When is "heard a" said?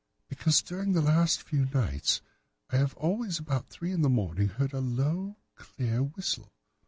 4.47-4.79